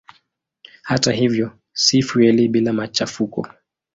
[0.83, 3.47] Hata hivyo si fueli bila machafuko.